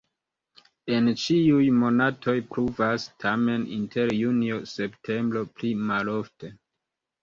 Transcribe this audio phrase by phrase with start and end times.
[0.95, 6.57] En ĉiuj monatoj pluvas, tamen inter junio-septembro pli malofte.